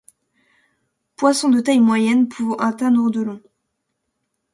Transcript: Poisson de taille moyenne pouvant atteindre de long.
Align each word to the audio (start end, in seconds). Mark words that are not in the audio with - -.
Poisson 1.15 1.49
de 1.51 1.59
taille 1.61 1.79
moyenne 1.79 2.27
pouvant 2.27 2.55
atteindre 2.55 3.11
de 3.11 3.21
long. 3.21 3.41